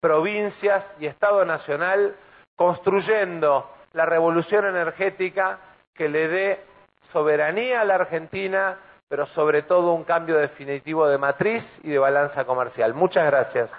provincias 0.00 0.84
y 0.98 1.06
Estado 1.06 1.44
Nacional 1.44 2.16
construyendo 2.56 3.70
la 3.92 4.06
revolución 4.06 4.66
energética 4.66 5.58
que 5.94 6.08
le 6.08 6.28
dé 6.28 6.64
soberanía 7.12 7.80
a 7.80 7.84
la 7.84 7.96
Argentina, 7.96 8.78
pero 9.08 9.26
sobre 9.28 9.62
todo 9.62 9.92
un 9.92 10.04
cambio 10.04 10.38
definitivo 10.38 11.06
de 11.06 11.18
matriz 11.18 11.64
y 11.82 11.90
de 11.90 11.98
balanza 11.98 12.44
comercial. 12.44 12.94
Muchas 12.94 13.26
gracias. 13.26 13.70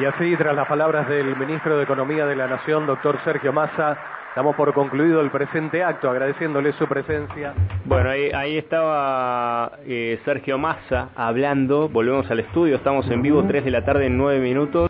Y 0.00 0.04
así, 0.06 0.34
tras 0.36 0.56
las 0.56 0.66
palabras 0.66 1.06
del 1.10 1.36
ministro 1.36 1.76
de 1.76 1.82
Economía 1.84 2.24
de 2.24 2.34
la 2.34 2.46
Nación, 2.46 2.86
doctor 2.86 3.18
Sergio 3.22 3.52
Massa, 3.52 3.98
damos 4.34 4.56
por 4.56 4.72
concluido 4.72 5.20
el 5.20 5.30
presente 5.30 5.84
acto, 5.84 6.08
agradeciéndole 6.08 6.72
su 6.72 6.86
presencia. 6.86 7.52
Bueno, 7.84 8.08
ahí, 8.08 8.56
estaba 8.56 9.72
eh, 9.84 10.18
Sergio 10.24 10.56
Massa 10.56 11.10
hablando, 11.14 11.90
volvemos 11.90 12.30
al 12.30 12.40
estudio, 12.40 12.76
estamos 12.76 13.10
en 13.10 13.20
vivo, 13.20 13.44
3 13.46 13.62
de 13.62 13.70
la 13.70 13.84
tarde 13.84 14.06
en 14.06 14.16
9 14.16 14.40
minutos. 14.40 14.78